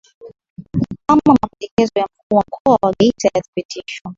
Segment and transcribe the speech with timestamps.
[1.07, 4.09] Kama mapendekezo ya mkuu wa mkoa wa Geita yatapitishwa